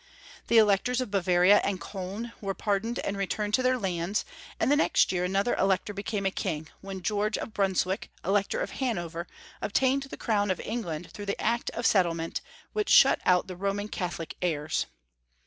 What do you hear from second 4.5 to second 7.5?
and the next year another Elector became a King, when George